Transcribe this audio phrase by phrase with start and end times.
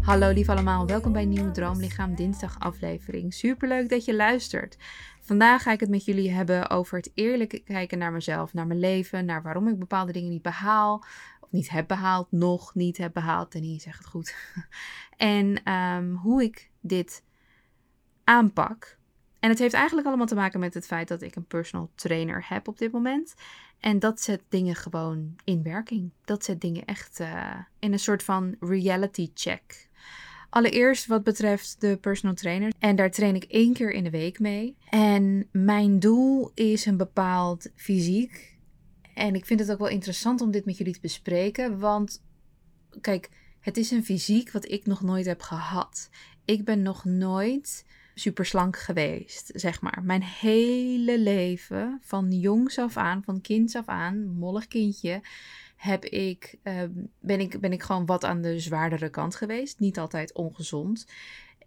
[0.00, 3.34] Hallo lief allemaal, welkom bij Nieuwe Droomlichaam dinsdag aflevering.
[3.34, 4.76] Superleuk dat je luistert.
[5.20, 8.78] Vandaag ga ik het met jullie hebben over het eerlijk kijken naar mezelf, naar mijn
[8.78, 11.04] leven, naar waarom ik bepaalde dingen niet behaal,
[11.40, 13.54] of niet heb behaald, nog niet heb behaald.
[13.54, 14.34] En hier zeg het goed.
[15.16, 17.22] en ehm, hoe ik dit
[18.24, 18.98] aanpak.
[19.44, 22.44] En het heeft eigenlijk allemaal te maken met het feit dat ik een personal trainer
[22.48, 23.34] heb op dit moment.
[23.80, 26.10] En dat zet dingen gewoon in werking.
[26.24, 29.88] Dat zet dingen echt uh, in een soort van reality check.
[30.50, 32.72] Allereerst wat betreft de personal trainer.
[32.78, 34.76] En daar train ik één keer in de week mee.
[34.90, 38.58] En mijn doel is een bepaald fysiek.
[39.14, 41.78] En ik vind het ook wel interessant om dit met jullie te bespreken.
[41.78, 42.22] Want
[43.00, 46.10] kijk, het is een fysiek wat ik nog nooit heb gehad.
[46.44, 50.02] Ik ben nog nooit super slank geweest, zeg maar.
[50.02, 55.22] Mijn hele leven, van jongs af aan, van kinds af aan, mollig kindje,
[55.76, 56.90] heb ik, ehm,
[57.20, 59.78] ben, ik, ben ik gewoon wat aan de zwaardere kant geweest.
[59.78, 61.06] Niet altijd ongezond.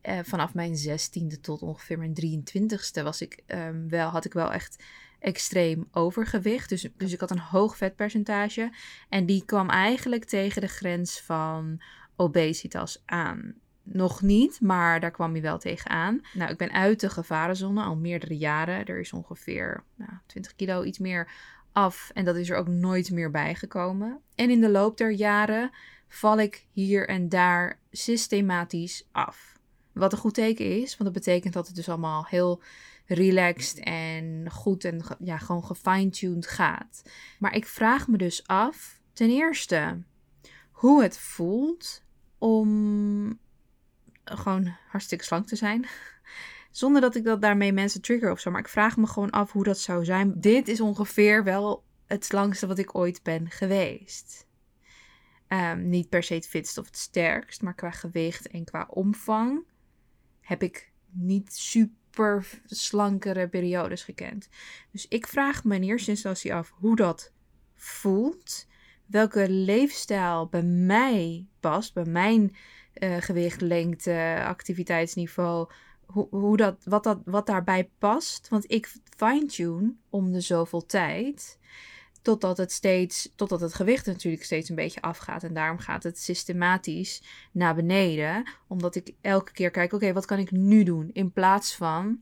[0.04, 4.52] Uh, vanaf mijn zestiende tot ongeveer mijn 23ste was ik, um, wel, had ik wel
[4.52, 4.84] echt
[5.20, 6.70] extreem overgewicht.
[6.70, 8.72] Dus, dus ik had een hoog vetpercentage.
[9.10, 11.82] En die kwam eigenlijk tegen de grens van
[12.16, 13.56] obesitas aan
[13.92, 16.22] nog niet, maar daar kwam hij wel tegenaan.
[16.34, 18.86] Nou, ik ben uit de gevarenzone al meerdere jaren.
[18.86, 21.32] Er is ongeveer nou, 20 kilo, iets meer
[21.72, 22.12] af.
[22.14, 24.22] En dat is er ook nooit meer bijgekomen.
[24.36, 25.72] En in de loop der jaren
[26.08, 29.60] val ik hier en daar systematisch af.
[29.94, 32.62] Wat een goed teken is, want dat betekent dat het dus allemaal heel
[33.06, 37.02] relaxed en goed en ja, gewoon gefine-tuned gaat.
[37.40, 40.02] Maar ik vraag me dus af, ten eerste,
[40.72, 42.04] hoe het voelt
[42.38, 43.40] om
[44.34, 45.86] gewoon hartstikke slank te zijn.
[46.72, 48.52] Zonder dat ik dat daarmee mensen trigger of zo.
[48.52, 50.40] Maar ik vraag me gewoon af hoe dat zou zijn.
[50.42, 54.48] Dit is ongeveer wel het slangste wat ik ooit ben geweest.
[55.48, 59.64] Ehm, niet per se het fitst of het sterkst, maar qua gewicht en qua omvang
[60.40, 64.50] heb ik niet super slankere periodes gekend.
[64.92, 67.32] Dus ik vraag me in eerste instantie af hoe dat
[67.76, 68.68] voelt.
[69.06, 72.56] Welke leefstijl bij mij past, bij mijn
[73.00, 75.70] uh, gewicht, lengte, activiteitsniveau.
[76.06, 78.48] Hoe, hoe dat, wat, dat, wat daarbij past.
[78.50, 81.60] Want ik fine-tune om de zoveel tijd.
[82.22, 85.44] Totdat het steeds, totdat het gewicht natuurlijk steeds een beetje afgaat.
[85.44, 88.50] En daarom gaat het systematisch naar beneden.
[88.68, 91.10] Omdat ik elke keer kijk, oké, wat kan ik nu doen?
[91.14, 92.22] In plaats van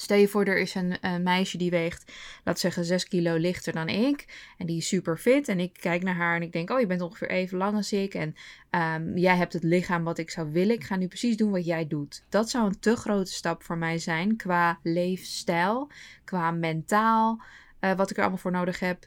[0.00, 2.12] Stel je voor, er is een, meisje die weegt,
[2.44, 4.52] laat zeggen, 6 kilo lichter dan ik.
[4.58, 5.48] En die is super fit.
[5.48, 7.92] En ik kijk naar haar en ik denk, oh, je bent ongeveer even lang als
[7.92, 8.14] ik.
[8.14, 8.34] En
[8.70, 10.74] um, jij hebt het lichaam wat ik zou willen.
[10.74, 12.24] Ik ga nu precies doen wat jij doet.
[12.28, 15.90] Dat zou een te grote stap voor mij zijn qua leefstijl,
[16.24, 17.42] qua mentaal,
[17.80, 19.06] uh, wat ik er allemaal voor nodig heb.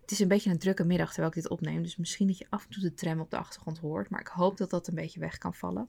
[0.00, 1.82] Het is een beetje een drukke middag terwijl ik dit opneem.
[1.82, 4.10] Dus misschien dat je af en toe de tram op de achtergrond hoort.
[4.10, 5.88] Maar ik hoop dat dat een beetje weg kan vallen.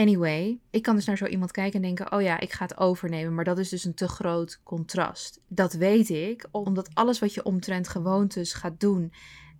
[0.00, 2.78] Anyway, ik kan dus naar zo iemand kijken en denken: oh ja, ik ga het
[2.78, 3.34] overnemen.
[3.34, 5.40] Maar dat is dus een te groot contrast.
[5.48, 9.12] Dat weet ik, omdat alles wat je omtrent gewoontes gaat doen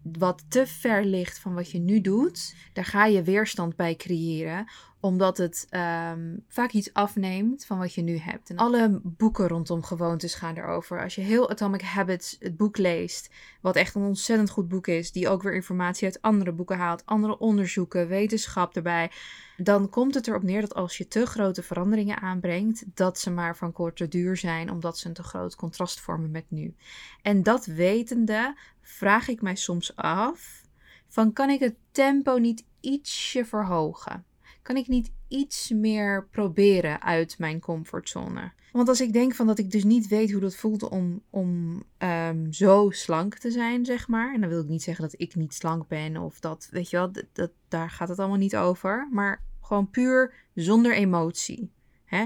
[0.02, 4.70] wat te ver ligt van wat je nu doet, daar ga je weerstand bij creëren,
[5.00, 5.66] omdat het
[6.14, 8.50] um, vaak iets afneemt van wat je nu hebt.
[8.50, 11.02] En alle boeken rondom gewoontes gaan erover.
[11.02, 15.12] Als je heel Atomic Habits, het boek leest, wat echt een ontzettend goed boek is,
[15.12, 19.10] die ook weer informatie uit andere boeken haalt, andere onderzoeken, wetenschap erbij,
[19.56, 23.56] dan komt het erop neer dat als je te grote veranderingen aanbrengt, dat ze maar
[23.56, 26.74] van korte duur zijn, omdat ze een te groot contrast vormen met nu.
[27.22, 30.62] En dat wetende vraag ik mij soms af:
[31.08, 34.24] van kan ik het tempo niet ietsje verhogen?
[34.62, 38.52] Kan ik niet iets meer proberen uit mijn comfortzone?
[38.72, 41.82] Want als ik denk van dat ik dus niet weet hoe dat voelt om, om
[41.98, 44.34] um, zo slank te zijn, zeg maar.
[44.34, 46.96] En dan wil ik niet zeggen dat ik niet slank ben of dat, weet je
[46.96, 49.08] wel, dat, dat daar gaat het allemaal niet over.
[49.10, 51.70] Maar gewoon puur zonder emotie.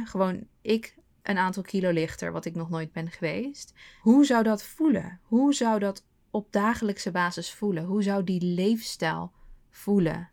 [0.04, 3.74] Gewoon ik een aantal kilo lichter, wat ik nog nooit ben geweest.
[4.00, 5.20] Hoe zou dat voelen?
[5.22, 7.84] Hoe zou dat op dagelijkse basis voelen?
[7.84, 9.32] Hoe zou die leefstijl
[9.70, 10.28] voelen?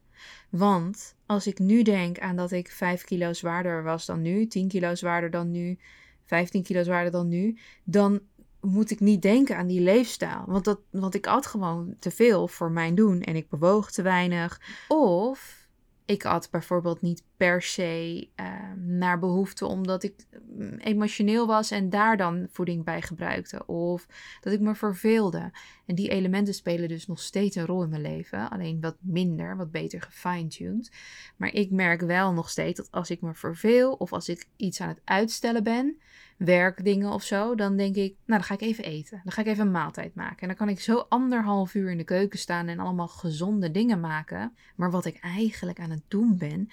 [0.50, 4.68] Want als ik nu denk aan dat ik 5 kilo zwaarder was dan nu, 10
[4.68, 5.80] kilo zwaarder dan nu,
[6.26, 8.22] 15 kilo zwaarder dan nu, dan
[8.62, 10.44] moet ik niet denken aan die leefstijl.
[10.46, 14.02] Want, dat, want ik at gewoon te veel voor mijn doen en ik bewoog te
[14.02, 14.62] weinig.
[14.88, 15.68] Of
[16.06, 21.90] ik at bijvoorbeeld niet per se ehm, naar behoefte omdat ik mm, emotioneel was en
[21.90, 23.66] daar dan voeding bij gebruikte.
[23.66, 24.08] Of
[24.42, 25.52] dat ik me verveelde.
[25.86, 28.50] En die elementen spelen dus nog steeds een rol in mijn leven.
[28.50, 30.92] Alleen wat minder, wat beter gefine-tuned.
[31.38, 34.82] Maar ik merk wel nog steeds dat als ik me verveel of als ik iets
[34.82, 35.98] aan het uitstellen ben,
[36.38, 39.22] werkdingen of zo, dan denk ik, nou dan ga ik even eten.
[39.24, 40.40] Dan ga ik even een maaltijd maken.
[40.40, 44.00] En dan kan ik zo anderhalf uur in de keuken staan en allemaal gezonde dingen
[44.00, 44.56] maken.
[44.76, 46.70] Maar wat ik eigenlijk aan het doen ben,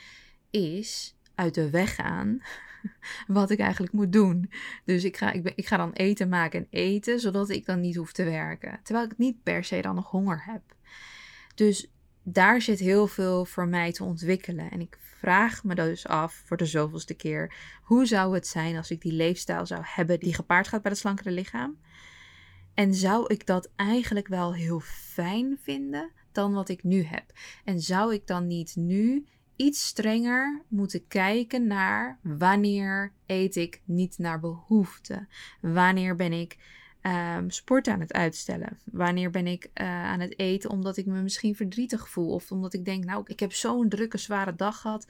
[0.50, 2.42] is uit de weg gaan
[3.26, 4.50] wat ik eigenlijk moet doen.
[4.84, 7.80] Dus ik ga, ik, ben, ik ga dan eten maken en eten, zodat ik dan
[7.80, 8.80] niet hoef te werken.
[8.82, 10.62] Terwijl ik niet per se dan nog honger heb.
[11.54, 11.90] Dus
[12.22, 14.70] daar zit heel veel voor mij te ontwikkelen.
[14.70, 18.90] En ik vraag me dus af voor de zoveelste keer: hoe zou het zijn als
[18.90, 21.78] ik die leefstijl zou hebben die gepaard gaat bij het slankere lichaam?
[22.74, 27.32] En zou ik dat eigenlijk wel heel fijn vinden dan wat ik nu heb?
[27.64, 29.26] En zou ik dan niet nu
[29.58, 35.26] iets strenger moeten kijken naar wanneer eet ik niet naar behoefte?
[35.60, 36.56] Wanneer ben ik
[37.02, 38.78] um, sport aan het uitstellen?
[38.84, 42.31] Wanneer ben ik uh, aan het eten omdat ik me misschien verdrietig voel?
[42.31, 45.06] Of omdat ik denk, nou, ik heb zo'n drukke, zware dag gehad.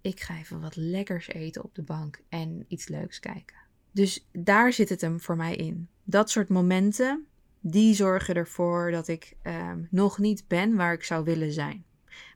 [0.00, 3.56] Ik ga even wat lekkers eten op de bank en iets leuks kijken.
[3.92, 5.88] Dus daar zit het hem voor mij in.
[6.04, 7.26] Dat soort momenten,
[7.60, 11.84] die zorgen ervoor dat ik um, nog niet ben waar ik zou willen zijn.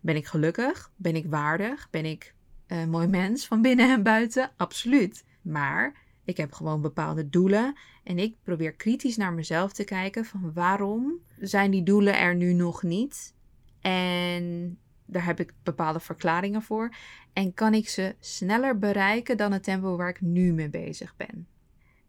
[0.01, 0.91] Ben ik gelukkig?
[0.97, 1.89] Ben ik waardig?
[1.91, 2.35] Ben ik
[2.67, 4.51] een mooi mens van binnen en buiten?
[4.57, 5.25] Absoluut.
[5.43, 5.95] Maar
[6.25, 7.75] ik heb gewoon bepaalde doelen
[8.05, 12.53] en ik probeer kritisch naar mezelf te kijken van waarom zijn die doelen er nu
[12.53, 13.35] nog niet?
[13.81, 16.95] En daar heb ik bepaalde verklaringen voor.
[17.33, 21.47] En kan ik ze sneller bereiken dan het tempo waar ik nu mee bezig ben?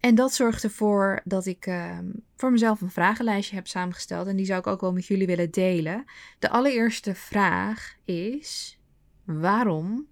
[0.07, 1.99] En dat zorgt ervoor dat ik uh,
[2.35, 4.27] voor mezelf een vragenlijstje heb samengesteld.
[4.27, 6.05] En die zou ik ook wel met jullie willen delen.
[6.39, 8.79] De allereerste vraag is:
[9.23, 10.07] waarom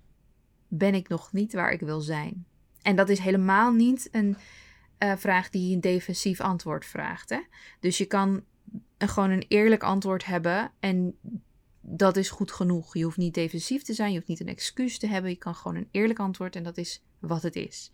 [0.67, 2.45] ben ik nog niet waar ik wil zijn?
[2.81, 4.37] En dat is helemaal niet een
[4.99, 7.29] uh, vraag die een defensief antwoord vraagt.
[7.29, 7.39] Hè?
[7.79, 8.43] Dus je kan
[8.97, 11.17] gewoon een eerlijk antwoord hebben en
[11.81, 12.93] dat is goed genoeg.
[12.93, 15.31] Je hoeft niet defensief te zijn, je hoeft niet een excuus te hebben.
[15.31, 17.91] Je kan gewoon een eerlijk antwoord en dat is wat het is.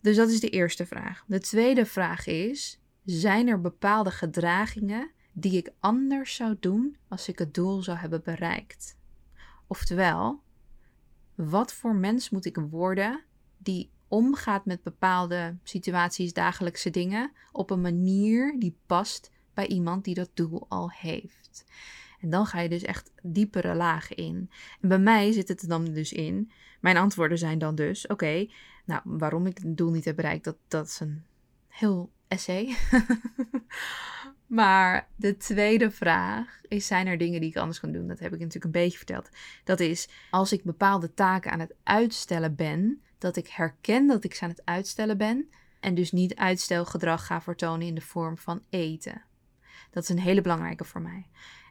[0.00, 1.24] Dus dat is de eerste vraag.
[1.26, 7.38] De tweede vraag is: zijn er bepaalde gedragingen die ik anders zou doen als ik
[7.38, 8.96] het doel zou hebben bereikt?
[9.66, 10.42] Oftewel,
[11.34, 13.24] wat voor mens moet ik worden
[13.58, 20.14] die omgaat met bepaalde situaties, dagelijkse dingen, op een manier die past bij iemand die
[20.14, 21.64] dat doel al heeft.
[22.20, 24.50] En dan ga je dus echt diepere lagen in.
[24.80, 26.50] En bij mij zit het er dan dus in.
[26.80, 28.46] Mijn antwoorden zijn dan dus: oké,
[28.84, 31.24] nou, waarom ik het doel niet heb bereikt, dat, dat is een
[31.68, 32.76] heel essay.
[34.46, 38.08] maar de tweede vraag is: zijn er dingen die ik anders kan doen?
[38.08, 39.28] Dat heb ik natuurlijk een beetje verteld.
[39.64, 44.34] Dat is als ik bepaalde taken aan het uitstellen ben, dat ik herken dat ik
[44.34, 45.48] ze aan het uitstellen ben
[45.80, 49.22] en dus niet uitstelgedrag ga vertonen in de vorm van eten.
[49.90, 51.26] Dat is een hele belangrijke voor mij.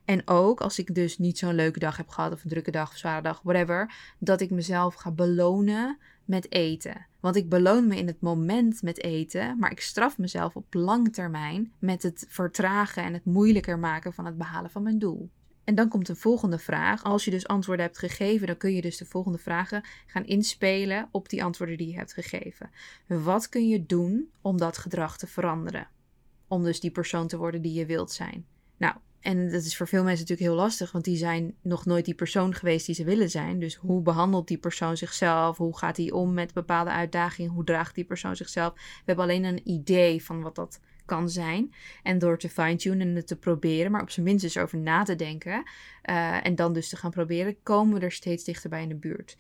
[0.05, 2.89] En ook als ik dus niet zo'n leuke dag heb gehad, of een drukke dag,
[2.89, 5.97] of zware dag, whatever, dat ik mezelf ga belonen
[6.29, 7.07] met eten.
[7.19, 11.13] Want ik beloon me in het moment met eten, maar ik straf mezelf op lang
[11.13, 15.29] termijn met het vertragen en het moeilijker maken van het behalen van mijn doel.
[15.63, 17.03] En dan komt een volgende vraag.
[17.03, 21.09] Als je dus antwoorden hebt gegeven, dan kun je dus de volgende vragen gaan inspelen
[21.11, 22.69] op die antwoorden die je hebt gegeven.
[23.07, 25.87] Wat kun je doen om dat gedrag te veranderen?
[26.47, 28.45] Om dus die persoon te worden die je wilt zijn.
[28.77, 32.05] Nou, en dat is voor veel mensen natuurlijk heel lastig, want die zijn nog nooit
[32.05, 33.59] die persoon geweest die ze willen zijn.
[33.59, 35.57] Dus hoe behandelt die persoon zichzelf?
[35.57, 37.51] Hoe gaat hij om met bepaalde uitdagingen?
[37.51, 38.73] Hoe draagt die persoon zichzelf?
[38.73, 41.73] We hebben alleen een idee van wat dat kan zijn.
[42.03, 45.03] En door te fine-tunen en het te proberen, maar op zijn minst dus over na
[45.03, 45.63] te denken.
[46.09, 49.37] Uh, en dan dus te gaan proberen, komen we er steeds dichterbij in de buurt.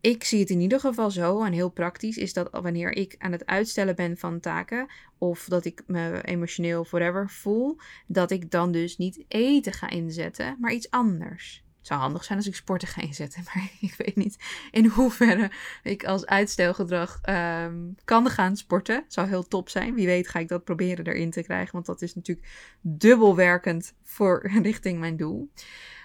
[0.00, 3.32] Ik zie het in ieder geval zo, en heel praktisch, is dat wanneer ik aan
[3.32, 4.86] het uitstellen ben van taken,
[5.18, 7.76] of dat ik me emotioneel forever voel,
[8.06, 11.64] dat ik dan dus niet eten ga inzetten, maar iets anders.
[11.78, 14.36] Het zou handig zijn als ik sporten ga inzetten, maar ik weet niet
[14.70, 15.50] in hoeverre
[15.82, 19.04] ik als uitstelgedrag um, kan gaan sporten.
[19.08, 19.94] Zou heel top zijn.
[19.94, 22.48] Wie weet ga ik dat proberen erin te krijgen, want dat is natuurlijk
[22.80, 25.50] dubbel werkend voor richting mijn doel.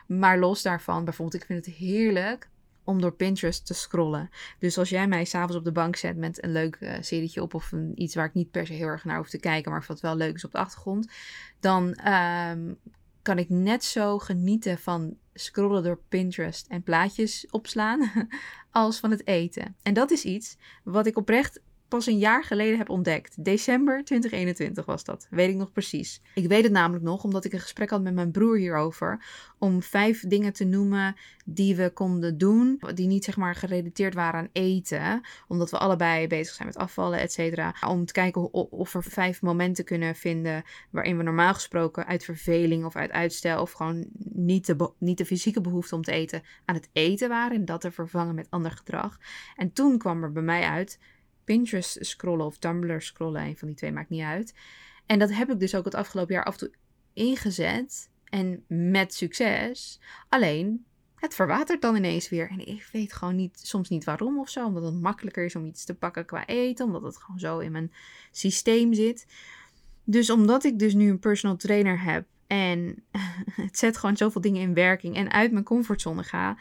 [0.07, 2.49] Maar los daarvan, bijvoorbeeld, ik vind het heerlijk
[2.83, 4.29] om door Pinterest te scrollen.
[4.59, 7.53] Dus als jij mij s'avonds op de bank zet met een leuk uh, serietje op
[7.53, 9.85] of een, iets waar ik niet per se heel erg naar hoef te kijken, maar
[9.87, 11.11] wat wel leuk is op de achtergrond,
[11.59, 12.77] dan um,
[13.21, 18.11] kan ik net zo genieten van scrollen door Pinterest en plaatjes opslaan
[18.71, 19.75] als van het eten.
[19.81, 21.61] En dat is iets wat ik oprecht
[21.91, 23.43] pas een jaar geleden heb ontdekt.
[23.43, 25.27] December 2021 was dat.
[25.29, 26.21] Weet ik nog precies.
[26.35, 29.25] Ik weet het namelijk nog omdat ik een gesprek had met mijn broer hierover.
[29.57, 32.81] Om vijf dingen te noemen die we konden doen.
[32.93, 35.21] Die niet zeg maar gerelateerd waren aan eten.
[35.47, 37.75] Omdat we allebei bezig zijn met afvallen, et cetera.
[37.87, 40.63] Om te kijken of we vijf momenten kunnen vinden.
[40.89, 43.61] waarin we normaal gesproken uit verveling of uit uitstel.
[43.61, 46.41] of gewoon niet de, niet de fysieke behoefte om te eten.
[46.65, 47.57] aan het eten waren.
[47.57, 49.19] En dat te vervangen met ander gedrag.
[49.55, 50.99] En toen kwam er bij mij uit
[51.43, 53.41] Pinterest scrollen of Tumblr scrollen.
[53.41, 54.53] Een van die twee maakt niet uit.
[55.05, 56.71] En dat heb ik dus ook het afgelopen jaar af en toe
[57.13, 58.09] ingezet.
[58.23, 59.99] En met succes.
[60.29, 62.49] Alleen, het verwatert dan ineens weer.
[62.49, 64.65] En ik weet gewoon niet, soms niet waarom of zo.
[64.65, 66.85] Omdat het makkelijker is om iets te pakken qua eten.
[66.85, 67.91] Omdat het gewoon zo in mijn
[68.31, 69.27] systeem zit.
[70.03, 72.25] Dus omdat ik dus nu een personal trainer heb.
[72.47, 73.03] En
[73.61, 75.15] het zet gewoon zoveel dingen in werking.
[75.15, 76.57] En uit mijn comfortzone ga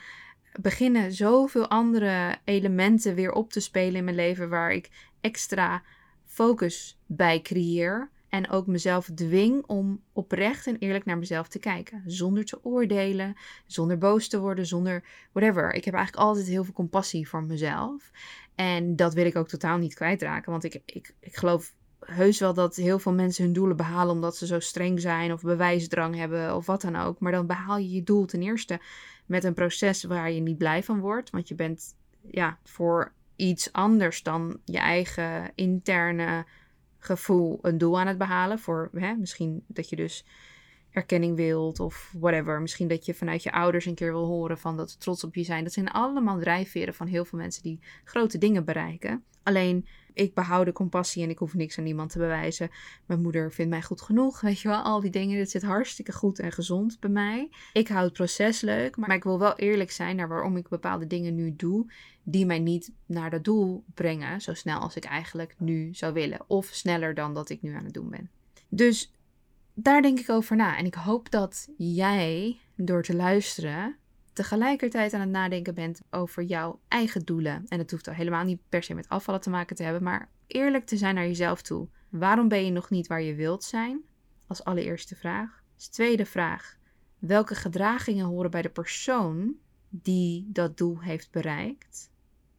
[0.60, 4.88] beginnen zoveel andere elementen weer op te spelen in mijn leven waar ik
[5.20, 5.82] extra
[6.24, 8.10] focus bij creëer.
[8.28, 12.02] En ook mezelf dwing om oprecht en eerlijk naar mezelf te kijken.
[12.06, 13.34] Zonder te oordelen,
[13.66, 15.74] zonder boos te worden, zonder whatever.
[15.74, 18.10] Ik heb eigenlijk altijd heel veel compassie voor mezelf.
[18.54, 20.50] En dat wil ik ook totaal niet kwijtraken.
[20.50, 24.36] Want ik, ik, ik geloof heus wel dat heel veel mensen hun doelen behalen omdat
[24.36, 27.20] ze zo streng zijn of bewijsdrang hebben of wat dan ook.
[27.20, 28.80] Maar dan behaal je je doel ten eerste
[29.26, 31.30] met een proces waar je niet blij van wordt.
[31.30, 31.94] Want je bent
[32.30, 36.44] ja, voor iets anders dan je eigen interne
[36.98, 38.58] gevoel een doel aan het behalen.
[38.58, 40.24] Voor hè, misschien dat je dus
[40.90, 42.60] erkenning wilt of whatever.
[42.60, 45.34] Misschien dat je vanuit je ouders een keer wil horen van dat ze trots op
[45.34, 45.64] je zijn.
[45.64, 49.24] Dat zijn allemaal drijfveren van heel veel mensen die grote dingen bereiken.
[49.42, 52.70] Alleen ik behoud de compassie en ik hoef niks aan niemand te bewijzen.
[53.06, 55.38] Mijn moeder vindt mij goed genoeg, weet je wel, al die dingen.
[55.38, 57.50] Dat zit hartstikke goed en gezond bij mij.
[57.72, 61.06] Ik hou het proces leuk, maar ik wil wel eerlijk zijn naar waarom ik bepaalde
[61.06, 65.54] dingen nu doe, die mij niet naar dat doel brengen, zo snel als ik eigenlijk
[65.58, 66.40] nu zou willen.
[66.46, 68.30] Of sneller dan dat ik nu aan het doen ben.
[68.68, 69.12] Dus
[69.74, 70.76] daar denk ik over na.
[70.76, 73.96] En ik hoop dat jij, door te luisteren,
[74.32, 77.64] tegelijkertijd aan het nadenken bent over jouw eigen doelen.
[77.68, 80.28] En het hoeft al helemaal niet per se met afvallen te maken te hebben, maar
[80.46, 81.88] eerlijk te zijn naar jezelf toe.
[82.08, 84.04] Waarom ben je nog niet waar je wilt zijn?
[84.46, 85.62] Als allereerste vraag.
[85.90, 86.78] Tweede vraag.
[87.18, 89.54] Welke gedragingen horen bij de persoon
[89.88, 92.10] die dat doel heeft bereikt,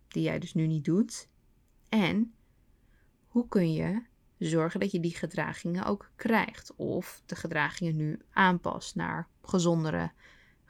[0.07, 1.29] die jij dus nu niet doet?
[1.89, 2.33] En
[3.27, 4.01] hoe kun je
[4.37, 6.75] zorgen dat je die gedragingen ook krijgt.
[6.75, 10.11] Of de gedragingen nu aanpast naar gezondere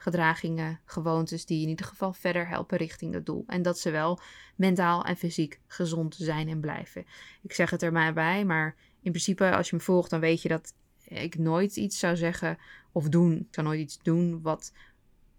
[0.02, 3.44] gedragingen, gewoontes die in ieder geval verder helpen richting dat doel.
[3.46, 4.20] En dat ze wel
[4.56, 7.04] mentaal en fysiek gezond zijn en blijven.
[7.42, 10.42] Ik zeg het er maar bij, maar in principe als je me volgt, dan weet
[10.42, 12.58] je dat ik nooit iets zou zeggen
[12.92, 13.32] of doen.
[13.36, 14.72] Ik zou nooit iets doen wat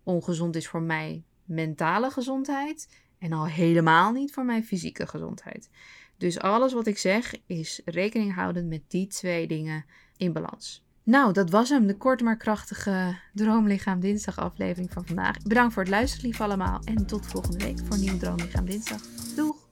[0.04, 3.02] ongezond is voor mijn mentale gezondheid.
[3.18, 5.70] En al helemaal niet voor mijn fysieke gezondheid.
[6.18, 9.86] Dus alles wat ik zeg is rekening houdend met die twee dingen
[10.18, 10.84] in balans.
[11.06, 15.38] Nou, dat was hem, de korte maar krachtige Droomlichaam Dinsdag aflevering van vandaag.
[15.42, 16.82] Bedankt voor het luisteren, lief allemaal.
[16.84, 19.02] En tot volgende week voor een nieuwe Droomlichaam Dinsdag.
[19.36, 19.63] Doeg!